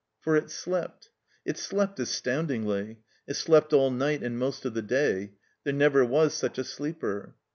For 0.19 0.35
it 0.35 0.49
slept. 0.49 1.11
It 1.45 1.59
slept 1.59 1.99
astoundingly. 1.99 3.01
It 3.27 3.35
slept 3.35 3.71
all 3.71 3.91
night 3.91 4.23
and 4.23 4.35
most 4.35 4.65
of 4.65 4.73
the 4.73 4.81
day. 4.81 5.33
There 5.63 5.73
never 5.73 6.03
was 6.03 6.33
such 6.33 6.57
a 6.57 6.63
sleeper. 6.63 7.35